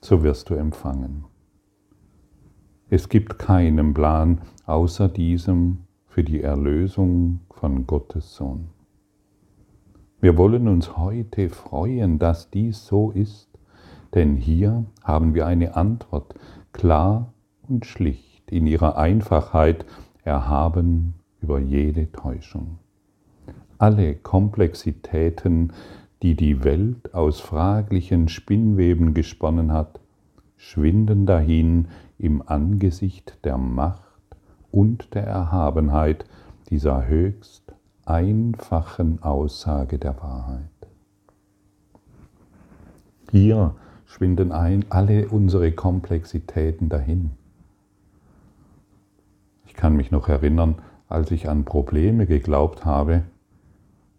so 0.01 0.23
wirst 0.23 0.51
du 0.51 0.55
empfangen. 0.55 1.25
Es 2.89 3.09
gibt 3.09 3.39
keinen 3.39 3.95
Plan 3.95 4.41
außer 4.67 5.09
diesem 5.09 5.79
für 6.07 6.25
die 6.25 6.43
Erlösung 6.43 7.41
von 7.51 7.87
Gottes 7.87 8.35
Sohn. 8.35 8.69
Wir 10.21 10.37
wollen 10.37 10.69
uns 10.69 10.97
heute 10.97 11.49
freuen, 11.49 12.19
dass 12.19 12.51
dies 12.51 12.85
so 12.85 13.11
ist, 13.11 13.49
denn 14.15 14.35
hier 14.37 14.85
haben 15.03 15.35
wir 15.35 15.47
eine 15.47 15.77
Antwort, 15.77 16.35
klar 16.73 17.33
und 17.69 17.87
schlicht, 17.87 18.51
in 18.51 18.67
ihrer 18.67 18.99
Einfachheit 18.99 19.87
erhaben 20.25 21.15
über 21.41 21.61
jede 21.61 22.11
Täuschung. 22.11 22.79
Alle 23.79 24.15
Komplexitäten, 24.15 25.73
die 26.23 26.35
die 26.35 26.65
Welt 26.65 27.15
aus 27.15 27.41
fraglichen 27.41 28.29
Spinnweben 28.29 29.15
gesponnen 29.15 29.73
hat, 29.73 30.01
schwinden 30.57 31.27
dahin 31.27 31.89
im 32.19 32.43
Angesicht 32.47 33.39
der 33.45 33.57
Macht 33.57 34.03
und 34.71 35.15
der 35.15 35.27
Erhabenheit 35.27 36.27
dieser 36.69 37.07
höchst 37.07 37.73
einfachen 38.05 39.23
Aussage 39.23 39.99
der 39.99 40.21
Wahrheit. 40.21 40.67
Hier 43.31 43.75
schwinden 44.05 44.53
ein 44.53 44.85
alle 44.91 45.29
unsere 45.29 45.73
Komplexitäten 45.73 46.89
dahin. 46.89 47.31
Ich 49.67 49.75
kann 49.75 49.95
mich 49.95 50.11
noch 50.11 50.29
erinnern, 50.29 50.77
als 51.09 51.31
ich 51.31 51.49
an 51.49 51.65
Probleme 51.65 52.27
geglaubt 52.27 52.85
habe, 52.85 53.23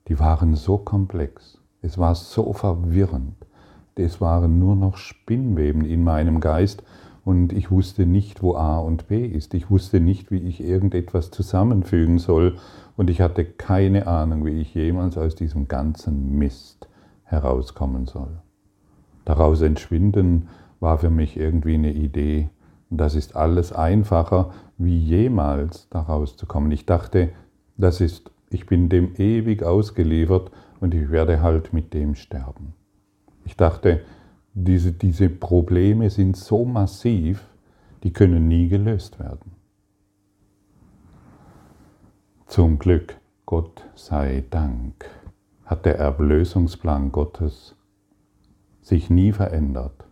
die 0.07 0.17
waren 0.17 0.55
so 0.55 0.77
komplex, 0.77 1.60
es 1.81 1.97
war 1.97 2.15
so 2.15 2.53
verwirrend, 2.53 3.35
es 3.95 4.21
waren 4.21 4.59
nur 4.59 4.75
noch 4.75 4.97
Spinnweben 4.97 5.85
in 5.85 6.03
meinem 6.03 6.39
Geist 6.39 6.83
und 7.23 7.53
ich 7.53 7.69
wusste 7.69 8.05
nicht, 8.05 8.41
wo 8.41 8.55
A 8.55 8.79
und 8.79 9.07
B 9.07 9.25
ist. 9.25 9.53
Ich 9.53 9.69
wusste 9.69 9.99
nicht, 9.99 10.31
wie 10.31 10.39
ich 10.39 10.61
irgendetwas 10.61 11.29
zusammenfügen 11.29 12.17
soll 12.17 12.57
und 12.97 13.09
ich 13.09 13.21
hatte 13.21 13.45
keine 13.45 14.07
Ahnung, 14.07 14.45
wie 14.45 14.61
ich 14.61 14.73
jemals 14.73 15.17
aus 15.17 15.35
diesem 15.35 15.67
ganzen 15.67 16.37
Mist 16.37 16.87
herauskommen 17.23 18.07
soll. 18.07 18.41
Daraus 19.25 19.61
entschwinden 19.61 20.49
war 20.79 20.97
für 20.97 21.09
mich 21.09 21.37
irgendwie 21.37 21.75
eine 21.75 21.93
Idee. 21.93 22.49
Und 22.89 22.97
das 22.97 23.15
ist 23.15 23.35
alles 23.35 23.71
einfacher, 23.71 24.51
wie 24.77 24.97
jemals 24.97 25.87
daraus 25.89 26.35
zu 26.35 26.45
kommen. 26.45 26.71
Ich 26.71 26.85
dachte, 26.85 27.29
das 27.77 28.01
ist, 28.01 28.31
ich 28.49 28.65
bin 28.65 28.89
dem 28.89 29.15
ewig 29.15 29.63
ausgeliefert 29.63 30.51
und 30.81 30.93
ich 30.93 31.09
werde 31.11 31.41
halt 31.41 31.71
mit 31.71 31.93
dem 31.93 32.15
sterben. 32.15 32.73
Ich 33.45 33.55
dachte, 33.55 34.01
diese, 34.53 34.91
diese 34.91 35.29
Probleme 35.29 36.09
sind 36.09 36.35
so 36.35 36.65
massiv, 36.65 37.47
die 38.03 38.11
können 38.11 38.47
nie 38.47 38.67
gelöst 38.67 39.19
werden. 39.19 39.53
Zum 42.47 42.79
Glück, 42.79 43.17
Gott 43.45 43.87
sei 43.95 44.43
Dank, 44.49 45.05
hat 45.63 45.85
der 45.85 45.97
Erlösungsplan 45.99 47.11
Gottes 47.11 47.77
sich 48.81 49.09
nie 49.09 49.31
verändert 49.31 50.05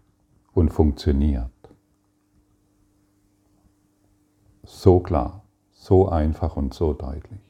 und 0.53 0.69
funktioniert. 0.69 1.49
So 4.63 4.99
klar, 4.99 5.43
so 5.71 6.07
einfach 6.07 6.55
und 6.55 6.73
so 6.73 6.93
deutlich. 6.93 7.48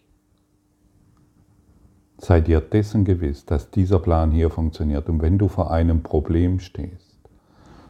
Sei 2.21 2.41
dir 2.41 2.59
dessen 2.59 3.05
gewiss, 3.05 3.45
dass 3.45 3.71
dieser 3.71 3.99
Plan 3.99 4.31
hier 4.31 4.49
funktioniert. 4.49 5.07
Und 5.07 5.21
wenn 5.21 5.37
du 5.37 5.47
vor 5.47 5.71
einem 5.71 6.03
Problem 6.03 6.59
stehst, 6.59 7.17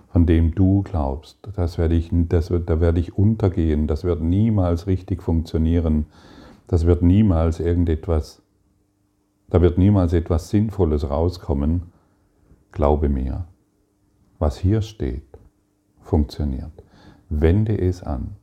von 0.10 0.28
dem 0.28 0.54
du 0.54 0.84
glaubst, 0.84 1.39
das 1.56 1.80
werde 1.80 1.96
ich, 1.96 2.10
das 2.12 2.52
wird, 2.52 2.70
da 2.70 2.80
werde 2.80 3.00
ich 3.00 3.18
untergehen, 3.18 3.88
das 3.88 4.04
wird 4.04 4.22
niemals 4.22 4.86
richtig 4.86 5.24
funktionieren, 5.24 6.06
das 6.68 6.86
wird 6.86 7.02
niemals 7.02 7.60
irgendetwas, 7.60 8.44
da 9.50 9.62
wird 9.62 9.80
niemals 9.80 10.13
etwas 10.13 10.50
Sinnvolles 10.50 11.10
rauskommen. 11.10 11.92
Glaube 12.72 13.10
mir, 13.10 13.48
was 14.38 14.60
hier 14.60 14.84
steht, 14.84 15.39
funktioniert. 16.02 16.72
Wende 17.30 17.76
es 17.76 18.04
an. 18.04 18.36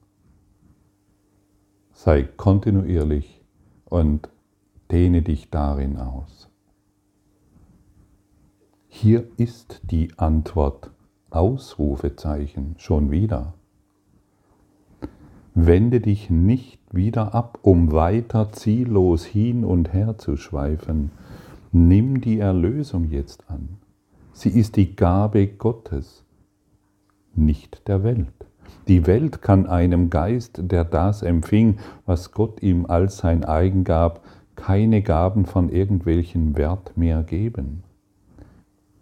Sei 1.93 2.25
kontinuierlich 2.25 3.45
und 3.85 4.29
dehne 4.91 5.23
dich 5.23 5.51
darin 5.51 5.97
aus. 5.97 6.49
Hier 8.89 9.27
ist 9.37 9.83
die 9.91 10.11
Antwort. 10.17 10.91
Ausrufezeichen 11.31 12.77
schon 12.79 13.11
wieder. 13.11 13.53
Wende 15.55 16.01
dich 16.01 16.31
nicht 16.31 16.81
wieder 16.93 17.35
ab, 17.35 17.59
um 17.63 17.93
weiter 17.93 18.53
ziellos 18.53 19.25
hin 19.25 19.65
und 19.65 19.93
her 19.93 20.19
zu 20.19 20.37
schweifen. 20.37 21.11
Nimm 21.73 22.21
die 22.21 22.39
Erlösung 22.39 23.11
jetzt 23.11 23.51
an. 23.51 23.79
Sie 24.33 24.51
ist 24.51 24.77
die 24.77 24.97
Gabe 24.97 25.47
Gottes, 25.47 26.25
nicht 27.35 27.89
der 27.89 28.03
Welt. 28.05 28.47
Die 28.89 29.07
Welt 29.07 29.43
kann 29.43 29.67
einem 29.67 30.11
Geist, 30.11 30.61
der 30.63 30.85
das 30.85 31.23
empfing, 31.23 31.79
was 32.05 32.33
Gott 32.33 32.63
ihm 32.63 32.87
als 32.87 33.19
sein 33.19 33.45
eigen 33.45 33.85
gab, 33.85 34.23
keine 34.57 35.03
Gaben 35.03 35.47
von 35.47 35.69
irgendwelchen 35.69 36.57
Wert 36.57 36.97
mehr 36.97 37.23
geben. 37.23 37.85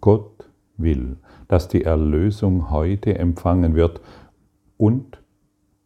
Gott 0.01 0.49
will, 0.77 1.17
dass 1.47 1.67
die 1.67 1.83
Erlösung 1.83 2.69
heute 2.69 3.17
empfangen 3.17 3.75
wird 3.75 4.01
und 4.77 5.17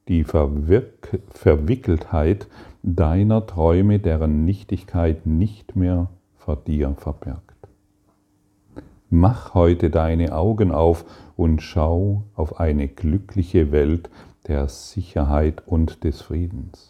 die 0.07 0.23
Verwirk 0.23 1.19
Verwickeltheit 1.29 2.47
deiner 2.81 3.45
Träume, 3.45 3.99
deren 3.99 4.43
Nichtigkeit 4.45 5.25
nicht 5.25 5.75
mehr 5.75 6.09
vor 6.35 6.55
dir 6.55 6.95
verbirgt. 6.97 7.43
Mach 9.11 9.53
heute 9.53 9.89
deine 9.89 10.35
Augen 10.35 10.71
auf 10.71 11.05
und 11.35 11.61
schau 11.61 12.23
auf 12.35 12.59
eine 12.59 12.87
glückliche 12.87 13.71
Welt 13.71 14.09
der 14.47 14.67
Sicherheit 14.67 15.63
und 15.65 16.03
des 16.03 16.21
Friedens. 16.21 16.88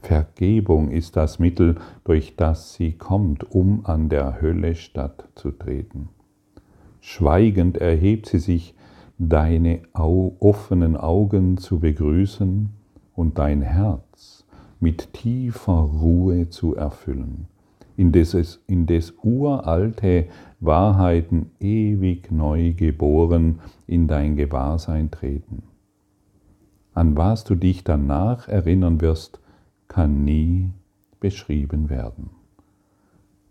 Vergebung 0.00 0.90
ist 0.90 1.16
das 1.16 1.38
Mittel, 1.38 1.76
durch 2.04 2.36
das 2.36 2.74
sie 2.74 2.92
kommt, 2.92 3.50
um 3.50 3.84
an 3.84 4.08
der 4.08 4.40
Hölle 4.40 4.74
stattzutreten. 4.74 6.08
Schweigend 7.00 7.78
erhebt 7.78 8.26
sie 8.26 8.38
sich, 8.38 8.74
deine 9.18 9.80
offenen 9.92 10.96
Augen 10.96 11.58
zu 11.58 11.80
begrüßen 11.80 12.70
und 13.14 13.38
dein 13.38 13.62
Herz 13.62 14.44
mit 14.80 15.12
tiefer 15.12 15.72
Ruhe 15.72 16.50
zu 16.50 16.76
erfüllen, 16.76 17.48
indes, 17.96 18.34
es, 18.34 18.60
uralte 19.22 20.26
Wahrheiten 20.60 21.50
ewig 21.58 22.30
neu 22.30 22.72
geboren 22.74 23.58
in 23.88 24.06
dein 24.06 24.36
Gewahrsein 24.36 25.10
treten. 25.10 25.64
An 26.94 27.16
was 27.16 27.42
du 27.42 27.56
dich 27.56 27.82
danach 27.82 28.48
erinnern 28.48 29.00
wirst, 29.00 29.40
kann 29.88 30.24
nie 30.24 30.70
beschrieben 31.20 31.90
werden. 31.90 32.30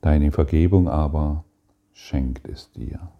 Deine 0.01 0.31
Vergebung 0.31 0.87
aber 0.87 1.43
schenkt 1.93 2.47
es 2.47 2.71
dir. 2.71 3.11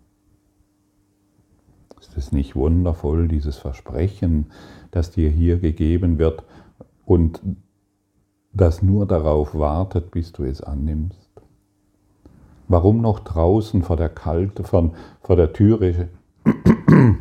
Ist 1.99 2.15
es 2.15 2.31
nicht 2.31 2.55
wundervoll, 2.55 3.27
dieses 3.27 3.57
Versprechen, 3.57 4.51
das 4.91 5.11
dir 5.11 5.29
hier 5.29 5.59
gegeben 5.59 6.19
wird 6.19 6.43
und 7.05 7.41
das 8.53 8.81
nur 8.81 9.05
darauf 9.05 9.55
wartet, 9.55 10.11
bis 10.11 10.31
du 10.31 10.43
es 10.43 10.61
annimmst? 10.61 11.29
Warum 12.67 13.01
noch 13.01 13.19
draußen 13.19 13.81
vor 13.81 13.97
der 13.97 14.09
Kalte, 14.09 14.63
vor, 14.63 14.91
vor 15.21 15.35
der 15.35 15.53
Türe, 15.53 16.09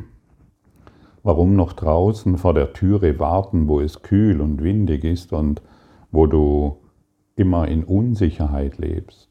warum 1.22 1.56
noch 1.56 1.72
draußen 1.72 2.36
vor 2.36 2.52
der 2.52 2.72
Türe 2.72 3.18
warten, 3.18 3.68
wo 3.68 3.80
es 3.80 4.02
kühl 4.02 4.40
und 4.40 4.62
windig 4.62 5.04
ist 5.04 5.32
und 5.32 5.62
wo 6.10 6.26
du 6.26 6.78
immer 7.34 7.68
in 7.68 7.84
Unsicherheit 7.84 8.78
lebst? 8.78 9.28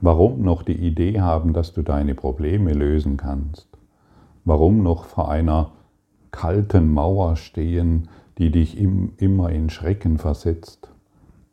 Warum 0.00 0.42
noch 0.42 0.62
die 0.62 0.76
Idee 0.76 1.20
haben, 1.20 1.52
dass 1.52 1.72
du 1.72 1.82
deine 1.82 2.14
Probleme 2.14 2.72
lösen 2.72 3.16
kannst? 3.16 3.66
Warum 4.44 4.82
noch 4.82 5.04
vor 5.04 5.28
einer 5.28 5.72
kalten 6.30 6.92
Mauer 6.92 7.36
stehen, 7.36 8.08
die 8.38 8.52
dich 8.52 8.78
immer 8.78 9.50
in 9.50 9.70
Schrecken 9.70 10.18
versetzt? 10.18 10.88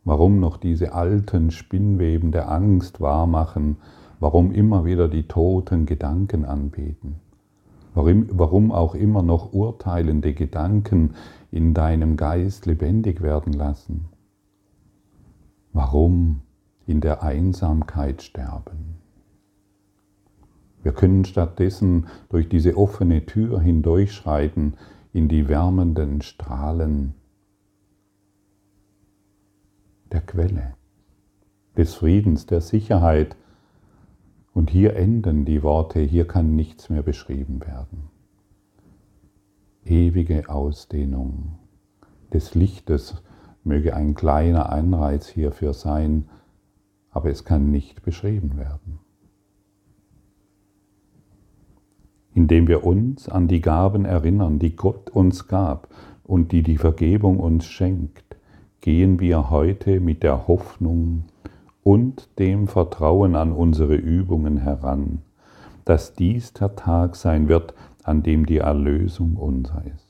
Warum 0.03 0.39
noch 0.39 0.57
diese 0.57 0.93
alten 0.93 1.49
Spinnweben 1.49 2.31
der 2.31 2.51
Angst 2.51 3.01
wahrmachen? 3.01 3.77
Warum 4.19 4.51
immer 4.51 4.85
wieder 4.85 5.07
die 5.07 5.27
toten 5.27 5.87
Gedanken 5.87 6.45
anbeten? 6.45 7.15
Warum, 7.95 8.27
warum 8.31 8.71
auch 8.71 8.93
immer 8.93 9.23
noch 9.23 9.53
urteilende 9.53 10.33
Gedanken 10.35 11.15
in 11.51 11.73
deinem 11.73 12.17
Geist 12.17 12.67
lebendig 12.67 13.21
werden 13.21 13.53
lassen? 13.53 14.05
Warum 15.75 16.39
in 16.87 17.01
der 17.01 17.21
Einsamkeit 17.21 18.21
sterben? 18.21 18.95
Wir 20.83 20.93
können 20.93 21.25
stattdessen 21.25 22.07
durch 22.29 22.47
diese 22.47 22.77
offene 22.77 23.25
Tür 23.25 23.59
hindurchschreiten 23.59 24.75
in 25.11 25.27
die 25.27 25.49
wärmenden 25.49 26.21
Strahlen 26.21 27.13
der 30.13 30.21
Quelle, 30.21 30.75
des 31.75 31.95
Friedens, 31.95 32.45
der 32.45 32.61
Sicherheit. 32.61 33.35
Und 34.53 34.69
hier 34.69 34.95
enden 34.95 35.43
die 35.43 35.61
Worte, 35.61 35.99
hier 35.99 36.25
kann 36.25 36.55
nichts 36.55 36.89
mehr 36.89 37.03
beschrieben 37.03 37.59
werden. 37.59 38.09
Ewige 39.83 40.47
Ausdehnung 40.47 41.59
des 42.31 42.55
Lichtes, 42.55 43.21
möge 43.65 43.95
ein 43.95 44.15
kleiner 44.15 44.71
Anreiz 44.71 45.27
hierfür 45.27 45.73
sein, 45.73 46.29
aber 47.11 47.29
es 47.29 47.43
kann 47.43 47.71
nicht 47.71 48.03
beschrieben 48.03 48.57
werden. 48.57 48.99
Indem 52.33 52.67
wir 52.67 52.83
uns 52.83 53.29
an 53.29 53.47
die 53.47 53.61
Gaben 53.61 54.05
erinnern, 54.05 54.59
die 54.59 54.75
Gott 54.75 55.09
uns 55.09 55.47
gab 55.47 55.87
und 56.23 56.51
die 56.51 56.63
die 56.63 56.77
Vergebung 56.77 57.39
uns 57.39 57.65
schenkt, 57.65 58.35
gehen 58.81 59.19
wir 59.19 59.49
heute 59.49 59.99
mit 59.99 60.21
der 60.21 60.47
Hoffnung 60.47 61.23
und 61.81 62.29
dem 62.39 62.67
Vertrauen 62.67 63.35
an 63.35 63.51
unsere 63.51 63.95
Übungen 63.95 64.57
heran, 64.57 65.21
dass 65.85 66.13
dies 66.13 66.51
der 66.53 66.75
Tag 66.75 67.15
sein 67.15 67.47
wird, 67.47 67.73
an 68.03 68.21
dem 68.21 68.45
die 68.45 68.57
Erlösung 68.57 69.37
unser 69.37 69.83
ist. 69.85 70.04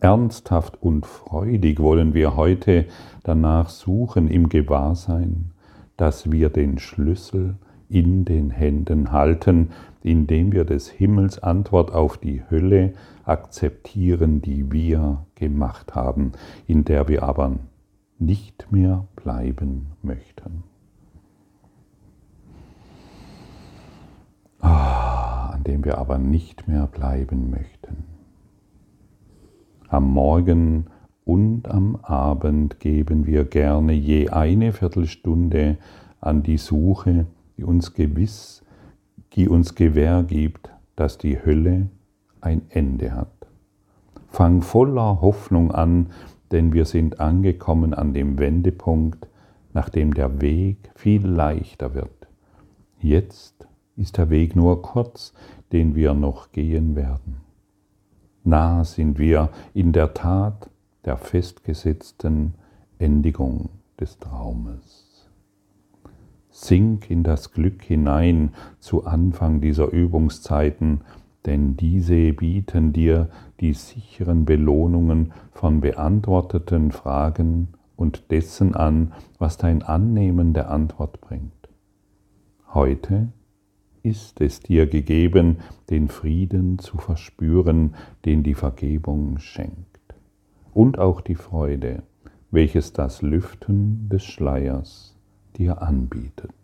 Ernsthaft 0.00 0.82
und 0.82 1.06
freudig 1.06 1.80
wollen 1.80 2.12
wir 2.12 2.36
heute 2.36 2.86
danach 3.22 3.70
suchen 3.70 4.28
im 4.28 4.48
Gewahrsein, 4.48 5.52
dass 5.96 6.30
wir 6.30 6.50
den 6.50 6.78
Schlüssel 6.78 7.56
in 7.88 8.24
den 8.24 8.50
Händen 8.50 9.12
halten, 9.12 9.70
indem 10.02 10.52
wir 10.52 10.64
des 10.64 10.88
Himmels 10.88 11.38
Antwort 11.38 11.92
auf 11.92 12.18
die 12.18 12.42
Hölle 12.50 12.92
akzeptieren, 13.24 14.42
die 14.42 14.70
wir 14.70 15.24
gemacht 15.34 15.94
haben, 15.94 16.32
in 16.66 16.84
der 16.84 17.08
wir 17.08 17.22
aber 17.22 17.56
nicht 18.18 18.70
mehr 18.70 19.06
bleiben 19.16 19.88
möchten. 20.02 20.64
Ah, 24.60 25.50
an 25.50 25.64
dem 25.64 25.84
wir 25.84 25.98
aber 25.98 26.18
nicht 26.18 26.66
mehr 26.66 26.86
bleiben 26.86 27.50
möchten. 27.50 28.15
Am 29.96 30.12
Morgen 30.12 30.88
und 31.24 31.70
am 31.70 31.96
Abend 32.02 32.80
geben 32.80 33.24
wir 33.24 33.46
gerne 33.46 33.94
je 33.94 34.28
eine 34.28 34.74
Viertelstunde 34.74 35.78
an 36.20 36.42
die 36.42 36.58
Suche, 36.58 37.24
die 37.56 37.64
uns 37.64 37.94
gewiss, 37.94 38.62
die 39.32 39.48
uns 39.48 39.74
Gewähr 39.74 40.22
gibt, 40.22 40.68
dass 40.96 41.16
die 41.16 41.42
Hölle 41.42 41.88
ein 42.42 42.60
Ende 42.68 43.12
hat. 43.12 43.32
Fang 44.28 44.60
voller 44.60 45.22
Hoffnung 45.22 45.72
an, 45.72 46.08
denn 46.52 46.74
wir 46.74 46.84
sind 46.84 47.18
angekommen 47.18 47.94
an 47.94 48.12
dem 48.12 48.38
Wendepunkt, 48.38 49.26
nachdem 49.72 50.12
der 50.12 50.42
Weg 50.42 50.90
viel 50.94 51.26
leichter 51.26 51.94
wird. 51.94 52.28
Jetzt 53.00 53.66
ist 53.96 54.18
der 54.18 54.28
Weg 54.28 54.56
nur 54.56 54.82
kurz, 54.82 55.32
den 55.72 55.94
wir 55.94 56.12
noch 56.12 56.52
gehen 56.52 56.96
werden. 56.96 57.45
Nah 58.46 58.84
sind 58.84 59.18
wir 59.18 59.50
in 59.74 59.92
der 59.92 60.14
Tat 60.14 60.70
der 61.04 61.16
festgesetzten 61.16 62.54
Endigung 62.96 63.70
des 63.98 64.20
Traumes. 64.20 65.28
Sink 66.50 67.10
in 67.10 67.24
das 67.24 67.50
Glück 67.50 67.82
hinein 67.82 68.54
zu 68.78 69.04
Anfang 69.04 69.60
dieser 69.60 69.90
Übungszeiten, 69.90 71.00
denn 71.44 71.76
diese 71.76 72.32
bieten 72.34 72.92
dir 72.92 73.30
die 73.58 73.72
sicheren 73.72 74.44
Belohnungen 74.44 75.32
von 75.50 75.80
beantworteten 75.80 76.92
Fragen 76.92 77.74
und 77.96 78.30
dessen 78.30 78.76
an, 78.76 79.12
was 79.40 79.58
dein 79.58 79.82
Annehmen 79.82 80.54
der 80.54 80.70
Antwort 80.70 81.20
bringt. 81.20 81.68
Heute 82.72 83.26
ist 84.06 84.40
es 84.40 84.60
dir 84.60 84.86
gegeben, 84.86 85.58
den 85.90 86.06
Frieden 86.06 86.78
zu 86.78 86.96
verspüren, 86.96 87.96
den 88.24 88.44
die 88.44 88.54
Vergebung 88.54 89.38
schenkt. 89.38 90.14
Und 90.72 90.98
auch 90.98 91.20
die 91.20 91.34
Freude, 91.34 92.04
welches 92.52 92.92
das 92.92 93.20
Lüften 93.20 94.08
des 94.08 94.24
Schleiers 94.24 95.16
dir 95.56 95.82
anbietet. 95.82 96.54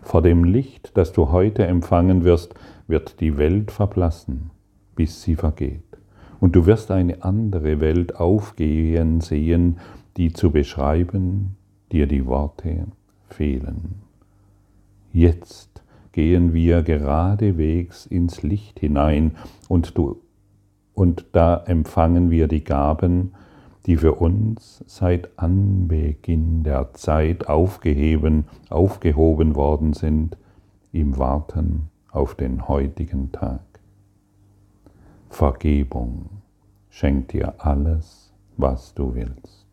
Vor 0.00 0.22
dem 0.22 0.44
Licht, 0.44 0.96
das 0.96 1.12
du 1.12 1.30
heute 1.30 1.66
empfangen 1.66 2.24
wirst, 2.24 2.54
wird 2.88 3.20
die 3.20 3.36
Welt 3.36 3.70
verblassen, 3.70 4.50
bis 4.94 5.22
sie 5.22 5.36
vergeht. 5.36 5.82
Und 6.40 6.56
du 6.56 6.64
wirst 6.64 6.90
eine 6.90 7.24
andere 7.24 7.80
Welt 7.80 8.16
aufgehen 8.16 9.20
sehen, 9.20 9.78
die 10.16 10.32
zu 10.32 10.50
beschreiben 10.50 11.56
dir 11.92 12.06
die 12.06 12.24
Worte 12.24 12.86
fehlen. 13.28 13.96
Jetzt 15.12 15.75
gehen 16.16 16.54
wir 16.54 16.82
geradewegs 16.82 18.06
ins 18.06 18.42
Licht 18.42 18.80
hinein 18.80 19.36
und, 19.68 19.98
du, 19.98 20.22
und 20.94 21.26
da 21.32 21.62
empfangen 21.66 22.30
wir 22.30 22.48
die 22.48 22.64
Gaben, 22.64 23.34
die 23.84 23.98
für 23.98 24.14
uns 24.14 24.82
seit 24.86 25.38
Anbeginn 25.38 26.62
der 26.62 26.94
Zeit 26.94 27.50
aufgeheben, 27.50 28.46
aufgehoben 28.70 29.56
worden 29.56 29.92
sind, 29.92 30.38
im 30.90 31.18
Warten 31.18 31.90
auf 32.10 32.34
den 32.34 32.66
heutigen 32.66 33.30
Tag. 33.30 33.60
Vergebung 35.28 36.30
schenkt 36.88 37.34
dir 37.34 37.56
alles, 37.58 38.32
was 38.56 38.94
du 38.94 39.14
willst. 39.14 39.66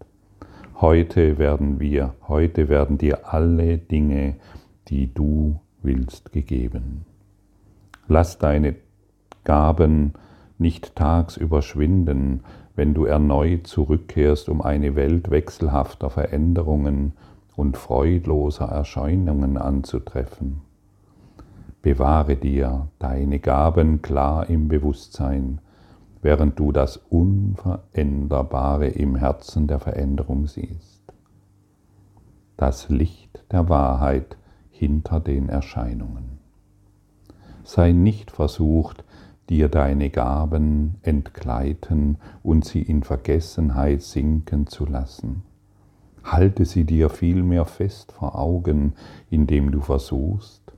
Heute 0.82 1.38
werden 1.38 1.80
wir, 1.80 2.16
heute 2.28 2.68
werden 2.68 2.98
dir 2.98 3.34
alle 3.34 3.78
Dinge, 3.78 4.36
die 4.90 5.14
du 5.14 5.62
willst, 5.84 6.32
gegeben. 6.32 7.06
Lass 8.08 8.38
deine 8.38 8.76
Gaben 9.44 10.14
nicht 10.58 10.96
tagsüber 10.96 11.62
schwinden, 11.62 12.44
wenn 12.76 12.94
du 12.94 13.06
erneut 13.06 13.68
zurückkehrst, 13.68 14.50
um 14.50 14.62
eine 14.62 14.96
Welt 14.96 15.30
wechselhafter 15.30 16.10
Veränderungen 16.10 17.14
und 17.56 17.78
freudloser 17.78 18.66
Erscheinungen 18.66 19.58
anzutreffen. 19.58 20.62
Bewahre 21.82 22.36
dir 22.36 22.88
deine 23.00 23.40
Gaben 23.40 24.02
klar 24.02 24.50
im 24.50 24.70
Bewusstsein, 24.70 25.60
während 26.22 26.58
du 26.58 26.72
das 26.72 26.98
Unveränderbare 26.98 28.88
im 28.88 29.18
Herzen 29.18 29.68
der 29.68 29.80
Veränderung 29.80 30.48
siehst. 30.48 31.04
Das 32.56 32.88
Licht 32.90 33.44
der 33.52 33.68
Wahrheit 33.68 34.38
hinter 34.84 35.22
den 35.22 35.48
Erscheinungen. 35.48 36.40
Sei 37.64 37.94
nicht 37.94 38.32
versucht, 38.32 39.06
dir 39.50 39.70
deine 39.70 40.10
Gaben 40.10 40.96
entgleiten 41.04 42.18
und 42.44 42.66
sie 42.66 42.82
in 42.82 43.04
Vergessenheit 43.04 44.02
sinken 44.02 44.68
zu 44.68 44.86
lassen. 44.86 45.44
Halte 46.22 46.66
sie 46.66 46.84
dir 46.84 47.10
vielmehr 47.10 47.64
fest 47.64 48.12
vor 48.12 48.38
Augen, 48.38 48.96
indem 49.30 49.72
du 49.72 49.80
versuchst, 49.80 50.74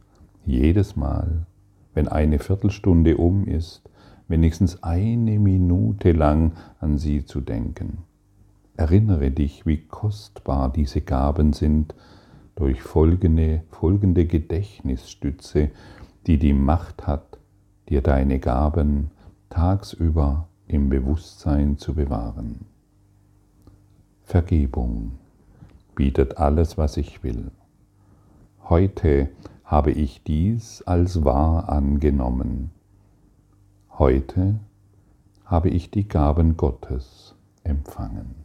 jedes 0.45 0.95
Mal, 0.95 1.47
wenn 1.95 2.07
eine 2.07 2.37
Viertelstunde 2.37 3.17
um 3.17 3.47
ist, 3.47 3.89
wenigstens 4.27 4.83
eine 4.83 5.39
Minute 5.39 6.11
lang 6.11 6.51
an 6.79 6.99
sie 6.99 7.25
zu 7.25 7.41
denken. 7.41 8.03
Erinnere 8.77 9.31
dich, 9.31 9.65
wie 9.65 9.77
kostbar 9.77 10.71
diese 10.71 11.01
Gaben 11.01 11.53
sind 11.53 11.95
durch 12.55 12.81
folgende, 12.81 13.63
folgende 13.69 14.25
Gedächtnisstütze, 14.25 15.71
die 16.25 16.39
die 16.39 16.53
Macht 16.53 17.05
hat, 17.05 17.37
dir 17.89 18.01
deine 18.01 18.39
Gaben 18.39 19.11
tagsüber 19.49 20.47
im 20.67 20.89
Bewusstsein 20.89 21.77
zu 21.77 21.93
bewahren. 21.93 22.65
Vergebung 24.23 25.11
bietet 25.93 26.37
alles, 26.37 26.77
was 26.77 26.97
ich 26.97 27.23
will. 27.23 27.51
Heute 28.63 29.29
habe 29.63 29.91
ich 29.91 30.23
dies 30.23 30.81
als 30.81 31.23
wahr 31.23 31.69
angenommen. 31.69 32.71
Heute 33.91 34.59
habe 35.45 35.69
ich 35.69 35.91
die 35.91 36.07
Gaben 36.07 36.57
Gottes 36.57 37.35
empfangen. 37.63 38.44